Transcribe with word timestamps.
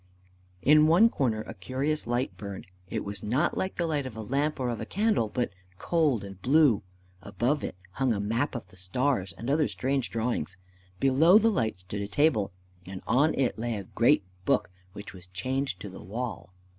In 0.63 0.87
one 0.87 1.09
corner 1.11 1.41
a 1.43 1.53
curious 1.53 2.07
light 2.07 2.35
burned. 2.35 2.65
It 2.89 3.05
was 3.05 3.21
not 3.21 3.55
like 3.55 3.75
the 3.75 3.85
light 3.85 4.07
of 4.07 4.17
a 4.17 4.23
lamp 4.23 4.59
or 4.59 4.69
of 4.69 4.81
a 4.81 4.85
candle, 4.87 5.29
but 5.29 5.51
cold 5.77 6.23
and 6.23 6.41
blue. 6.41 6.81
Above 7.21 7.63
it 7.63 7.75
hung 7.91 8.11
a 8.11 8.19
map 8.19 8.55
of 8.55 8.65
the 8.71 8.77
stars, 8.77 9.31
and 9.37 9.47
other 9.47 9.67
strange 9.67 10.09
drawings. 10.09 10.57
Below 10.99 11.37
the 11.37 11.51
light 11.51 11.81
stood 11.81 12.01
a 12.01 12.07
table, 12.07 12.51
and 12.83 13.03
on 13.05 13.35
it 13.35 13.59
lay 13.59 13.75
a 13.75 13.83
great 13.83 14.23
book 14.43 14.71
which 14.93 15.13
was 15.13 15.27
chained 15.27 15.67
to 15.79 15.87
the 15.87 16.01
wall. 16.01 16.51